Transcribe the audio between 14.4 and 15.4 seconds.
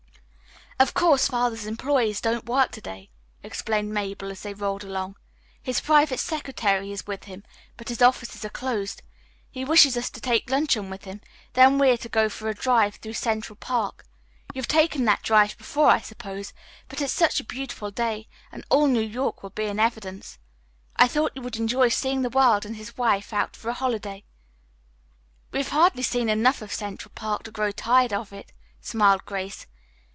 You've taken that